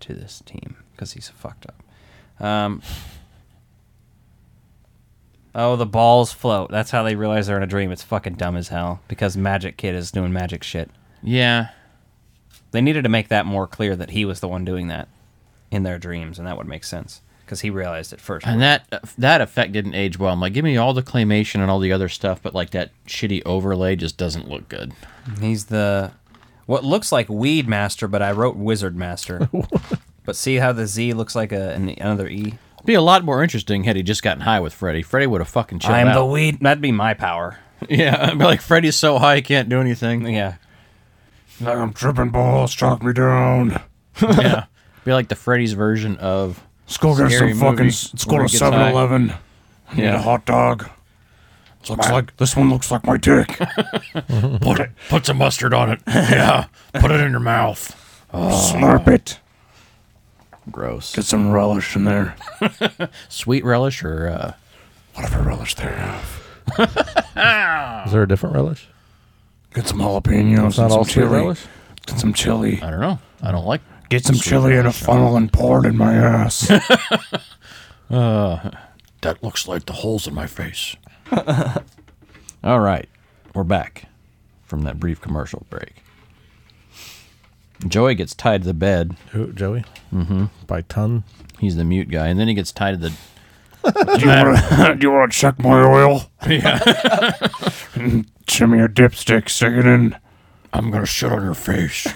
[0.00, 2.44] to this team because he's fucked up.
[2.44, 2.82] Um,
[5.54, 6.70] oh, the balls float.
[6.70, 7.90] That's how they realize they're in a dream.
[7.92, 10.90] It's fucking dumb as hell because Magic Kid is doing magic shit.
[11.22, 11.68] Yeah.
[12.72, 15.08] They needed to make that more clear that he was the one doing that
[15.70, 18.46] in their dreams, and that would make sense because he realized it first.
[18.46, 20.32] And that uh, that effect didn't age well.
[20.32, 22.90] I'm like, give me all the claymation and all the other stuff, but like that
[23.06, 24.92] shitty overlay just doesn't look good.
[25.40, 26.12] He's the
[26.66, 29.48] what looks like Weed Master, but I wrote Wizard Master.
[30.24, 32.54] but see how the Z looks like a, an, another E.
[32.76, 35.02] It'd be a lot more interesting had he just gotten high with Freddy.
[35.02, 36.14] Freddy would have fucking chilled I'm out.
[36.14, 36.58] the weed.
[36.60, 37.58] That'd be my power.
[37.88, 40.26] yeah, I'd be like Freddy's so high he can't do anything.
[40.26, 40.54] Yeah.
[41.62, 43.80] Like I'm tripping balls, chalk me down.
[44.20, 44.64] yeah,
[45.04, 47.84] be like the Freddy's version of Let's go get some fucking.
[47.86, 49.26] Let's go to he 7 Eleven.
[49.94, 50.16] Need Yeah.
[50.16, 50.88] a hot dog.
[51.88, 53.48] Looks like this one looks like my dick.
[54.60, 54.90] put it.
[55.08, 56.00] Put some mustard on it.
[56.06, 56.66] Yeah.
[56.94, 57.96] Put it in your mouth.
[58.32, 59.40] Slurp it.
[60.70, 62.36] gross Get some relish in there.
[63.28, 64.52] sweet relish or uh,
[65.14, 66.42] Whatever relish they have.
[68.06, 68.88] Is there a different relish?
[69.74, 71.56] Get some jalapenos It's not and all some sweet chili.
[72.06, 72.82] Get some chili.
[72.82, 73.18] I don't know.
[73.42, 73.80] I don't like.
[74.08, 76.68] Get some chili in a funnel and pour it in my ass.
[78.10, 80.96] that looks like the holes in my face.
[82.64, 83.08] All right,
[83.54, 84.08] we're back
[84.64, 85.94] from that brief commercial break.
[87.88, 89.16] Joey gets tied to the bed.
[89.30, 89.84] Who, Joey?
[90.12, 90.44] Mm-hmm.
[90.66, 91.24] By ton.
[91.58, 93.10] He's the mute guy, and then he gets tied to the.
[94.18, 94.94] Do you want to?
[94.96, 96.30] do you want to check my oil?
[96.46, 96.78] Yeah.
[98.48, 100.16] Shimmy your dipstick, stick it in.
[100.72, 102.06] I'm gonna shit on your face.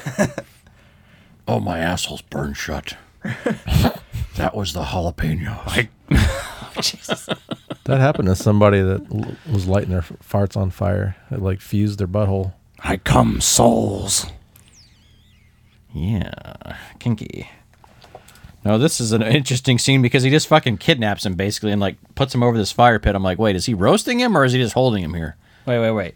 [1.49, 2.97] oh, my asshole's burned shut.
[3.23, 5.89] that was the jalapeno.
[7.85, 11.15] That happened to somebody that l- was lighting their f- farts on fire.
[11.31, 12.53] It like fused their butthole.
[12.81, 14.27] I come souls.
[15.95, 17.49] Yeah, kinky.
[18.65, 21.97] No, this is an interesting scene because he just fucking kidnaps him basically and like
[22.17, 23.15] puts him over this fire pit.
[23.15, 25.37] I'm like, wait, is he roasting him or is he just holding him here?
[25.66, 26.14] Wait, wait, wait.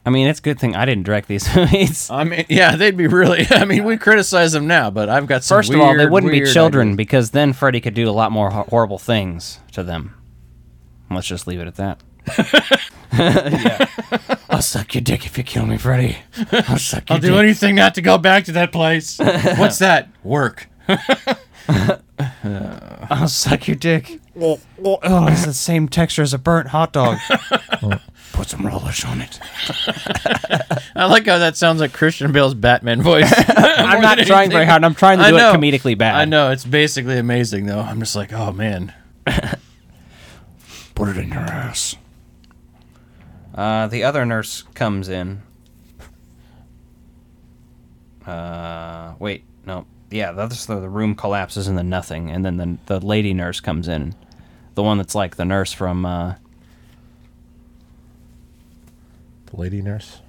[0.05, 2.09] I mean, it's a good thing I didn't direct these movies.
[2.09, 3.47] I mean, yeah, they'd be really.
[3.49, 5.57] I mean, we criticize them now, but I've got some.
[5.57, 6.95] First of all, they wouldn't be children ideas.
[6.97, 10.15] because then Freddy could do a lot more horrible things to them.
[11.11, 11.99] Let's just leave it at that.
[14.49, 16.17] I'll suck your dick if you kill me, Freddy.
[16.51, 19.19] I'll suck your I'll do anything not to go back to that place.
[19.19, 20.09] What's that?
[20.23, 20.67] Work.
[23.09, 24.19] I'll suck your dick.
[24.39, 24.59] Oh,
[25.27, 27.17] it's the same texture as a burnt hot dog.
[27.81, 27.99] Oh,
[28.31, 29.39] put some relish on it.
[30.95, 33.31] I like how that sounds like Christian Bale's Batman voice.
[33.47, 34.83] I'm not trying very hard.
[34.85, 35.53] I'm trying to I do it know.
[35.53, 36.15] comedically bad.
[36.15, 37.79] I know it's basically amazing though.
[37.81, 38.93] I'm just like, oh man.
[40.95, 41.95] Put it in your ass.
[43.53, 45.41] Uh, the other nurse comes in.
[48.25, 49.85] Uh, wait, no.
[50.09, 53.59] Yeah, the other so the room collapses into nothing, and then the the lady nurse
[53.59, 54.13] comes in,
[54.75, 56.35] the one that's like the nurse from uh,
[59.47, 60.19] The lady nurse.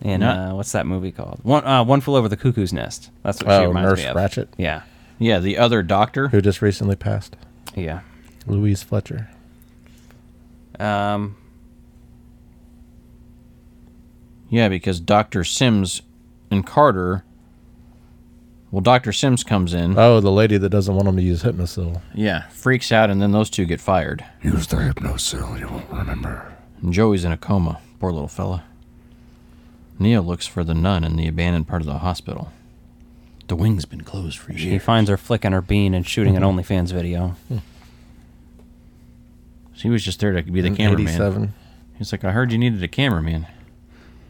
[0.00, 1.40] And Not- uh, what's that movie called?
[1.42, 3.10] One uh, One Flew Over the Cuckoo's Nest.
[3.22, 4.16] That's what she Oh, reminds Nurse me of.
[4.16, 4.82] Ratched, Yeah,
[5.18, 6.28] Yeah, the other doctor.
[6.28, 7.36] who just recently passed.
[7.74, 8.00] yeah.
[8.46, 9.30] Louise Fletcher.
[10.78, 11.36] Um,
[14.54, 15.42] Yeah, because Dr.
[15.42, 16.02] Sims
[16.48, 17.24] and Carter.
[18.70, 19.12] Well, Dr.
[19.12, 19.98] Sims comes in.
[19.98, 22.00] Oh, the lady that doesn't want him to use Hypnocil.
[22.14, 24.24] Yeah, freaks out, and then those two get fired.
[24.44, 26.54] Use the hypnocil, you won't remember.
[26.80, 27.80] And Joey's in a coma.
[27.98, 28.62] Poor little fella.
[29.98, 32.52] Neil looks for the nun in the abandoned part of the hospital.
[33.48, 34.62] The wing's been closed for years.
[34.62, 36.60] He finds her flicking her bean and shooting an mm-hmm.
[36.60, 37.34] OnlyFans video.
[37.48, 37.58] Hmm.
[39.72, 41.08] She was just there to be the In cameraman.
[41.08, 41.54] 87.
[41.98, 43.48] He's like, I heard you needed a cameraman.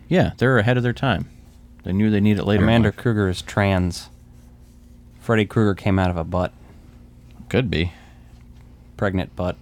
[0.08, 1.28] Yeah, they're ahead of their time.
[1.82, 2.62] They knew they need it later.
[2.62, 2.96] in Amanda life.
[2.96, 4.08] Krueger is trans.
[5.20, 6.52] Freddy Krueger came out of a butt,
[7.48, 7.92] could be.
[8.96, 9.56] pregnant butt.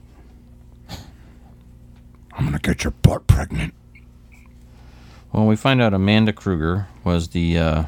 [2.34, 3.74] I'm gonna get your butt pregnant.
[5.32, 7.82] Well, we find out Amanda Krueger was the uh,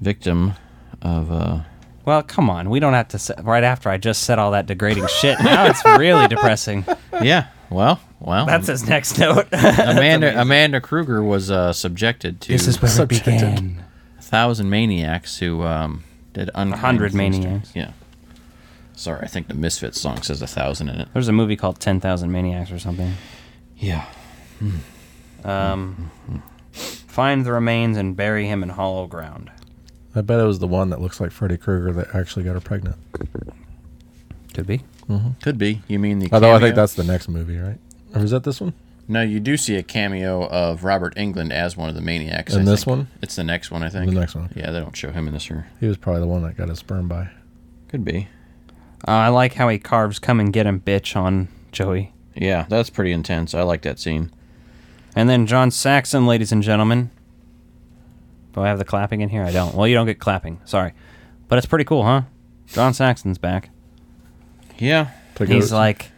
[0.00, 0.54] victim
[1.02, 1.30] of.
[1.32, 1.60] Uh,
[2.04, 2.70] Well, come on.
[2.70, 3.18] We don't have to.
[3.18, 5.38] Say, right after I just said all that degrading shit.
[5.40, 6.84] Now it's really depressing.
[7.22, 8.46] yeah, well, well.
[8.46, 9.46] That's his next note.
[9.52, 13.84] Amanda Amanda Krueger was uh, subjected to This is where it began.
[14.18, 17.72] a thousand maniacs who um, did unkind hundred things maniacs.
[17.74, 17.92] Yeah.
[18.94, 21.08] Sorry, I think the Misfits song says a thousand in it.
[21.14, 23.14] There's a movie called Ten Thousand Maniacs or something.
[23.78, 24.04] Yeah.
[25.42, 26.10] Um,
[26.72, 29.50] find the remains and bury him in hollow ground.
[30.14, 32.60] I bet it was the one that looks like Freddy Krueger that actually got her
[32.60, 32.96] pregnant.
[34.52, 34.82] Could be.
[35.42, 35.82] Could be.
[35.88, 36.28] You mean the?
[36.32, 37.78] Although I think that's the next movie, right?
[38.14, 38.74] Or is that this one?
[39.08, 42.54] No, you do see a cameo of Robert Englund as one of the maniacs.
[42.54, 42.96] In I this think.
[42.96, 43.08] one?
[43.22, 44.12] It's the next one, I think.
[44.12, 44.50] The next one.
[44.54, 45.66] Yeah, they don't show him in this here.
[45.80, 47.28] He was probably the one that got his sperm by.
[47.88, 48.28] Could be.
[49.08, 52.12] Uh, I like how he carves "Come and Get Him, Bitch" on Joey.
[52.36, 53.54] Yeah, that's pretty intense.
[53.54, 54.30] I like that scene.
[55.16, 57.10] And then John Saxon, ladies and gentlemen.
[58.52, 59.42] Do I have the clapping in here?
[59.42, 59.74] I don't.
[59.74, 60.60] Well, you don't get clapping.
[60.64, 60.92] Sorry.
[61.48, 62.22] But it's pretty cool, huh?
[62.66, 63.70] John Saxon's back.
[64.80, 65.10] Yeah.
[65.36, 66.10] To go- He's like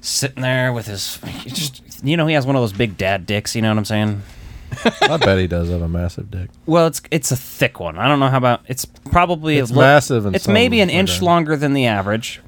[0.00, 1.18] sitting there with his.
[1.46, 3.54] Just you know, he has one of those big dad dicks.
[3.54, 4.22] You know what I'm saying?
[5.02, 6.50] I bet he does have a massive dick.
[6.66, 7.98] Well, it's it's a thick one.
[7.98, 8.62] I don't know how about.
[8.66, 11.22] It's probably It's a li- massive in It's maybe an inch regard.
[11.22, 12.40] longer than the average.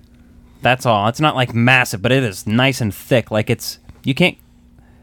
[0.63, 1.07] That's all.
[1.09, 3.31] It's not like massive, but it is nice and thick.
[3.31, 4.37] Like it's you can't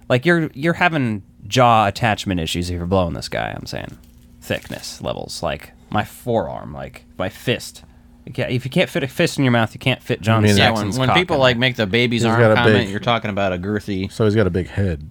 [0.09, 3.53] like you're you're having jaw attachment issues if you're blowing this guy.
[3.57, 3.97] I'm saying
[4.41, 7.83] thickness levels like my forearm, like my fist.
[8.25, 10.43] You can't, if you can't fit a fist in your mouth, you can't fit John
[10.43, 12.51] mean, Yeah, when, Saxon's when cock people in like make the baby's He's arm got
[12.51, 14.11] a comment, big- you're talking about a girthy.
[14.11, 15.09] So he's got a big head.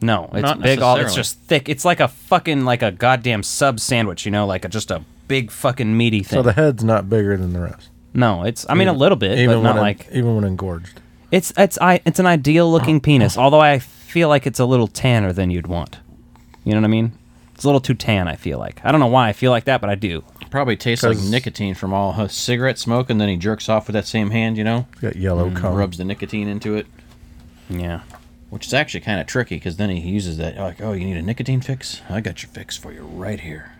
[0.00, 0.80] No, it's Not big.
[0.80, 1.16] All it's necessarily.
[1.22, 1.68] just thick.
[1.68, 4.24] It's like a fucking like a goddamn sub sandwich.
[4.24, 6.38] You know, like a, just a big fucking meaty thing.
[6.38, 7.88] So the head's not bigger than the rest.
[8.12, 8.66] no, it's.
[8.68, 10.08] I mean, a little bit, but not when like.
[10.12, 11.00] even when engorged.
[11.30, 13.38] It's it's I it's an ideal looking penis.
[13.38, 16.00] Although I feel like it's a little tanner than you'd want.
[16.64, 17.12] You know what I mean?
[17.62, 18.26] It's a little too tan.
[18.26, 18.84] I feel like.
[18.84, 20.24] I don't know why I feel like that, but I do.
[20.50, 23.94] Probably tastes like nicotine from all his cigarette smoke, and then he jerks off with
[23.94, 25.72] that same hand, you know, got yellow and cum.
[25.76, 26.88] rubs the nicotine into it,
[27.70, 28.00] Yeah.
[28.50, 31.16] which is actually kind of tricky because then he uses that like, oh, you need
[31.16, 32.00] a nicotine fix?
[32.10, 33.70] I got your fix for you right here.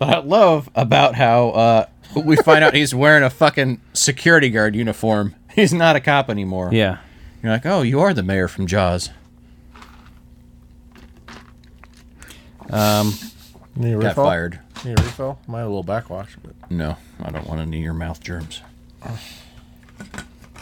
[0.00, 4.74] But I love about how uh, we find out he's wearing a fucking security guard
[4.74, 5.36] uniform.
[5.54, 6.70] He's not a cop anymore.
[6.72, 6.98] Yeah.
[7.40, 9.10] You're like, oh, you are the mayor from Jaws.
[12.72, 13.12] Um.
[13.74, 14.24] Need a Got refill?
[14.24, 14.60] fired.
[14.84, 15.38] Need a refill?
[15.46, 18.60] Might have a little backwash, but No, I don't want any of your mouth germs.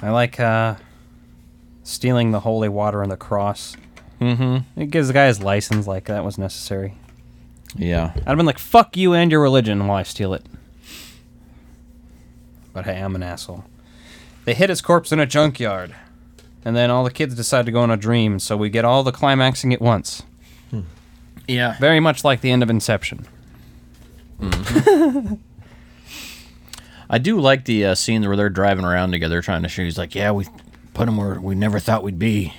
[0.03, 0.77] I like uh,
[1.83, 3.77] stealing the holy water and the cross.
[4.21, 4.81] Mm-hmm.
[4.81, 5.87] It gives the guy his license.
[5.87, 6.95] Like that was necessary.
[7.75, 8.13] Yeah.
[8.17, 10.45] I'd have been like, "Fuck you and your religion," while I steal it.
[12.73, 13.65] But hey, I'm an asshole.
[14.45, 15.95] They hid his corpse in a junkyard,
[16.65, 18.39] and then all the kids decide to go on a dream.
[18.39, 20.23] So we get all the climaxing at once.
[21.51, 21.77] Yeah.
[21.79, 23.27] Very much like the end of Inception.
[27.11, 29.85] I do like the uh, scene where they're driving around together trying to shoot.
[29.85, 30.47] He's like, "Yeah, we
[30.95, 32.55] put him where we never thought we'd be,"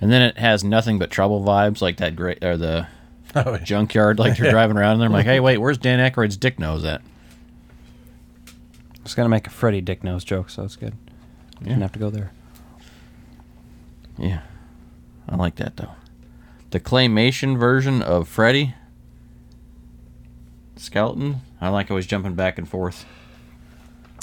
[0.00, 2.88] and then it has nothing but trouble vibes, like that great or the
[3.36, 4.18] Oh, junkyard.
[4.18, 7.00] Like you're driving around, and they're like, "Hey, wait, where's Dan Aykroyd's dick nose at?"
[8.48, 10.94] I was gonna make a Freddy Dick Nose joke, so it's good.
[11.60, 12.32] You didn't have to go there.
[14.18, 14.40] Yeah,
[15.28, 15.90] I like that though.
[16.74, 18.74] The claymation version of Freddy
[20.74, 21.40] skeleton.
[21.60, 23.06] I like always jumping back and forth.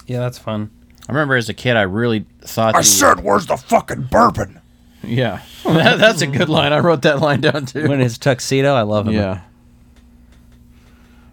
[0.06, 0.70] Yeah, that's fun.
[1.08, 2.76] I remember as a kid, I really thought.
[2.76, 4.60] I the- said, where's the fucking bourbon?
[5.02, 6.74] Yeah, That- that's a good line.
[6.74, 7.88] I wrote that line down too.
[7.88, 9.14] When his tuxedo, I love him.
[9.14, 9.44] Yeah.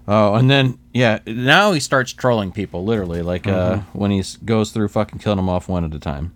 [0.06, 4.70] Oh, and then yeah, now he starts trolling people literally, like uh, when he goes
[4.70, 6.32] through fucking killing them off one at a time.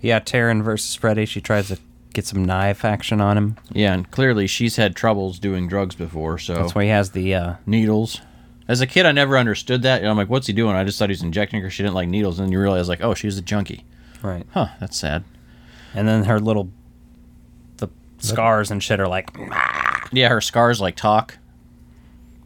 [0.00, 1.26] Yeah, Taryn versus Freddy.
[1.26, 1.78] She tries to
[2.18, 3.56] get some knife action on him.
[3.72, 7.32] Yeah, and clearly she's had troubles doing drugs before, so That's why he has the.
[7.34, 8.20] uh needles.
[8.66, 10.04] As a kid, I never understood that.
[10.04, 10.74] I'm like, what's he doing?
[10.74, 11.70] I just thought he was injecting her.
[11.70, 13.84] She didn't like needles, and then you realize like, oh, she's a junkie.
[14.20, 14.44] Right.
[14.50, 14.66] Huh?
[14.80, 15.22] That's sad.
[15.94, 16.70] And then her little
[17.76, 19.30] the scars and shit are like
[20.12, 21.38] Yeah, her scars like talk,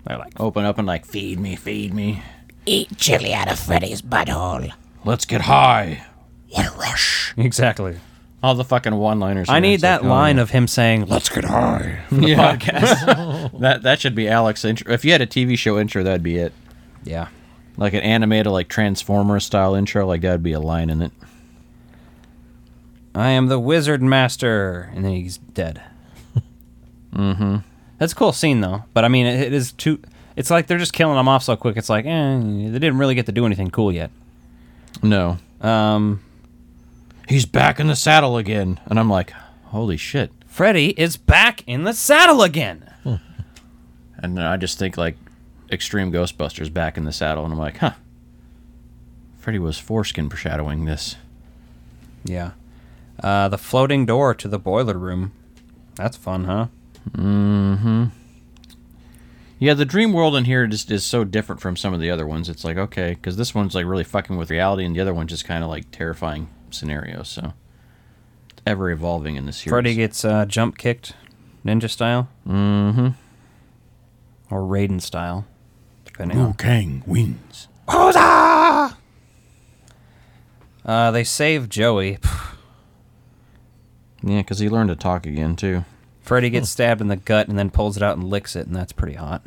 [0.05, 2.23] they're like open up and like feed me, feed me.
[2.67, 4.71] Eat chili out of Freddy's butthole.
[5.05, 6.05] Let's get high.
[6.51, 7.33] What a rush!
[7.39, 7.97] exactly.
[8.42, 9.48] All the fucking one-liners.
[9.48, 10.42] I need that like, oh, line yeah.
[10.42, 12.00] of him saying, Let's get high.
[12.11, 12.57] yeah.
[12.57, 13.59] podcast.
[13.61, 14.92] that that should be Alex intro.
[14.92, 16.52] If you had a TV show intro, that'd be it.
[17.05, 17.28] "Yeah,
[17.76, 21.12] Like an animated, like Transformer style intro, like that'd be a line in it.
[23.14, 25.83] I am the wizard master," and then he's dead.
[27.14, 27.57] mm-hmm.
[27.98, 30.00] That's a cool scene though, but I mean, it, it is too.
[30.35, 31.76] It's like they're just killing him off so quick.
[31.76, 34.11] It's like, eh, they didn't really get to do anything cool yet.
[35.02, 36.20] No, Um,
[37.33, 39.31] he's back in the saddle again, and I'm like,
[39.66, 40.31] holy shit!
[40.47, 42.88] Freddy is back in the saddle again.
[44.25, 45.16] And then I just think like
[45.68, 47.95] Extreme Ghostbusters back in the saddle, and I'm like, huh.
[49.37, 51.16] Freddy was foreskin foreshadowing this.
[52.23, 52.53] Yeah.
[53.21, 55.33] Uh, the floating door to the boiler room.
[55.97, 56.68] That's fun, huh?
[57.11, 58.05] Mm hmm.
[59.59, 62.27] Yeah, the dream world in here just is so different from some of the other
[62.27, 62.49] ones.
[62.49, 65.31] It's like okay, because this one's like really fucking with reality, and the other one's
[65.33, 67.29] just kind of like terrifying scenarios.
[67.29, 67.53] So
[68.51, 69.73] it's ever evolving in this series.
[69.73, 71.15] Freddy gets uh, jump kicked,
[71.65, 72.29] ninja style.
[72.47, 73.09] Mm-hmm.
[74.51, 75.47] Or Raiden style,
[76.05, 76.55] depending on.
[76.55, 77.69] Kang wins.
[80.85, 82.19] Uh, they save Joey.
[84.25, 85.85] Yeah, because he learned to talk again too.
[86.21, 88.77] Freddy gets stabbed in the gut and then pulls it out and licks it, and
[88.77, 89.45] that's pretty hot.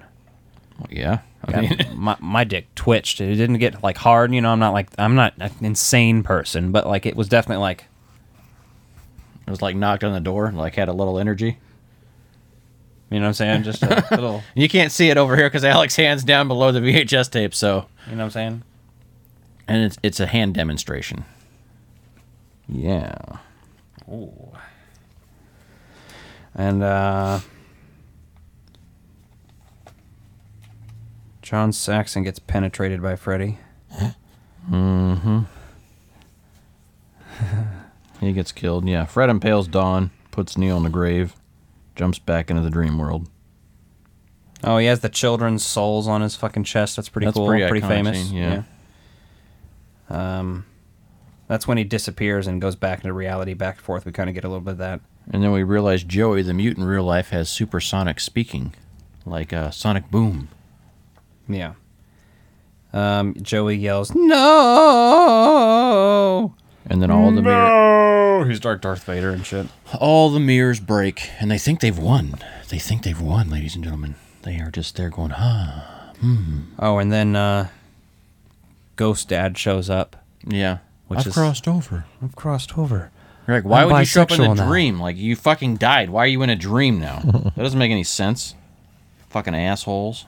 [0.79, 3.21] Well, yeah, I Yeah, mean, my my dick twitched.
[3.21, 4.51] It didn't get like hard, you know.
[4.51, 7.85] I'm not like I'm not an insane person, but like it was definitely like
[9.47, 11.57] it was like knocked on the door, like had a little energy.
[13.11, 14.43] you know what I'm saying, just a little.
[14.55, 17.53] You can't see it over here because Alex hands down below the VHS tape.
[17.55, 18.63] So, You know what I'm saying?
[19.67, 21.25] and it's it's a hand demonstration.
[22.67, 23.15] Yeah.
[24.09, 24.51] Ooh.
[26.55, 27.39] And uh
[31.45, 33.59] John Saxon gets penetrated by Freddy.
[34.67, 35.41] mm-hmm.
[38.19, 38.87] He gets killed.
[38.87, 39.05] Yeah.
[39.05, 41.35] Fred impales Don, puts Neil in the grave,
[41.95, 43.29] jumps back into the dream world.
[44.63, 46.95] Oh, he has the children's souls on his fucking chest.
[46.95, 47.45] That's pretty That's cool.
[47.47, 48.17] pretty Pretty, famous.
[48.29, 48.63] scene, yeah.
[50.09, 50.39] yeah.
[50.39, 50.65] Um,
[51.47, 54.05] that's when he disappears and goes back into reality, back and forth.
[54.05, 55.01] We kind of get a little bit of that.
[55.31, 58.73] And then we realize Joey, the mutant in real life, has supersonic speaking,
[59.25, 60.47] like uh, Sonic Boom.
[61.47, 61.73] Yeah.
[62.93, 64.13] Um, Joey yells,
[65.25, 66.53] "No!"
[66.87, 69.67] And then all the mirror, Oh, he's Dark Darth Vader and shit.
[69.99, 72.35] all the mirrors break, and they think they've won.
[72.69, 74.15] They think they've won, ladies and gentlemen.
[74.43, 75.81] They are just there going, huh?
[76.21, 76.59] Hmm.
[76.79, 77.67] Oh, and then uh,
[78.95, 80.15] Ghost Dad shows up.
[80.45, 80.77] Yeah.
[81.07, 82.05] Which I've is- crossed over.
[82.21, 83.11] I've crossed over.
[83.47, 84.67] You're like, why I'm would you show up in bisexual a now.
[84.67, 84.99] dream?
[84.99, 86.09] Like, you fucking died.
[86.09, 87.19] Why are you in a dream now?
[87.23, 88.55] that doesn't make any sense.
[89.29, 90.25] Fucking assholes.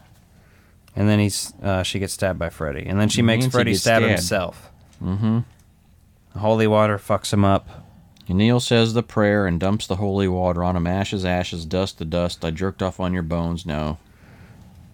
[0.98, 3.72] And then he's uh, she gets stabbed by Freddy, and then she makes Nancy Freddy
[3.72, 4.12] gets stab stabbed.
[4.12, 4.72] himself.
[5.02, 5.40] Mm-hmm.
[6.40, 7.86] Holy water fucks him up.
[8.28, 10.88] Neil says the prayer and dumps the holy water on him.
[10.88, 12.44] Ashes, ashes, dust to dust.
[12.44, 13.64] I jerked off on your bones.
[13.66, 14.00] No.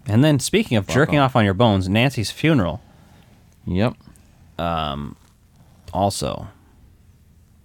[0.06, 1.30] And then speaking of jerking off.
[1.32, 2.82] off on your bones, Nancy's funeral
[3.66, 3.94] Yep.
[4.58, 5.16] Um.
[5.92, 6.48] also.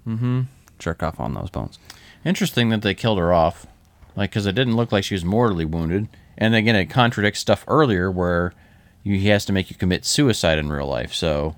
[0.07, 0.43] Mm-hmm.
[0.79, 1.77] Jerk off on those bones.
[2.23, 3.67] Interesting that they killed her off.
[4.15, 6.07] Like, because it didn't look like she was mortally wounded.
[6.39, 8.53] And again, it contradicts stuff earlier where
[9.03, 11.13] you, he has to make you commit suicide in real life.
[11.13, 11.53] So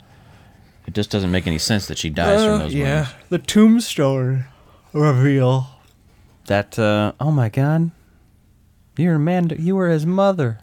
[0.88, 2.76] it just doesn't make any sense that she dies from those wounds.
[2.76, 4.46] Yeah, the tombstone
[4.92, 5.68] reveal
[6.48, 6.78] that.
[6.78, 7.92] Uh, oh my God,
[8.98, 9.62] you're Amanda.
[9.62, 10.60] You were his mother.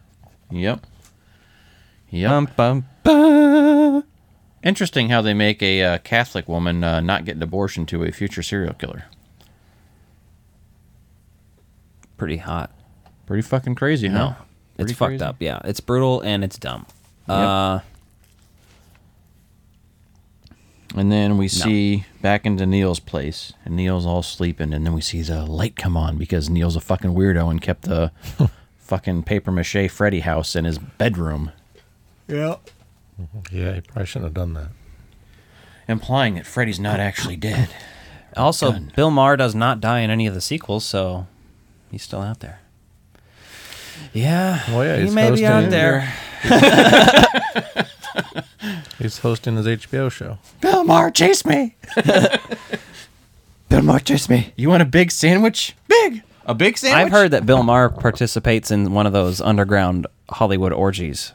[0.51, 0.85] Yep.
[2.11, 2.31] Yep.
[2.31, 4.05] Bum, bum, bum.
[4.65, 8.11] Interesting how they make a uh, Catholic woman uh, not get an abortion to a
[8.11, 9.05] future serial killer.
[12.17, 12.73] Pretty hot.
[13.29, 14.19] Pretty fucking crazy, huh?
[14.19, 14.37] No,
[14.77, 15.37] Pretty it's fucked up.
[15.39, 16.87] Yeah, it's brutal and it's dumb.
[17.29, 17.37] Yep.
[17.39, 17.79] Uh,
[20.97, 25.03] And then we see back into Neil's place, and Neil's all sleeping, and then we
[25.03, 28.11] see the light come on because Neil's a fucking weirdo and kept the
[28.79, 31.53] fucking paper mache Freddy house in his bedroom,
[32.27, 32.57] Yeah,
[33.53, 34.69] Yeah, he probably shouldn't have done that.
[35.87, 37.69] implying that Freddy's not actually dead.
[38.35, 38.93] also, Done.
[38.97, 41.27] Bill Maher does not die in any of the sequels, so
[41.91, 42.61] he's still out there.
[44.13, 46.13] Yeah, Well, yeah, he he's may be out there.
[48.99, 50.39] He's hosting his HBO show.
[50.61, 51.77] Bill Maher, chase me!
[53.69, 54.53] Bill Maher, chase me.
[54.57, 55.77] You want a big sandwich?
[55.87, 56.23] Big!
[56.47, 57.07] A big sandwich?
[57.07, 61.33] I've heard that Bill Maher participates in one of those underground Hollywood orgies.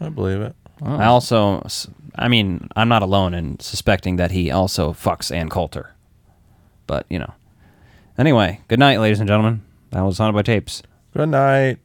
[0.00, 0.54] I believe it.
[0.80, 0.96] Oh.
[0.96, 1.66] I also,
[2.14, 5.90] I mean, I'm not alone in suspecting that he also fucks Ann Coulter.
[6.86, 7.32] But, you know,
[8.18, 9.62] Anyway, good night, ladies and gentlemen.
[9.90, 10.82] That was Haunted by Tapes.
[11.14, 11.78] Good night.